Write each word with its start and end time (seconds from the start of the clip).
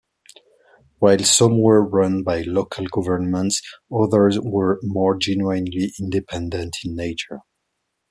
While 0.97 1.19
some 1.19 1.61
were 1.61 1.87
run 1.87 2.23
by 2.23 2.41
local 2.41 2.87
governments, 2.87 3.61
others 3.93 4.39
were 4.41 4.79
more 4.81 5.15
genuinely 5.15 5.93
independent 5.99 6.77
in 6.83 6.95
nature. 6.95 7.41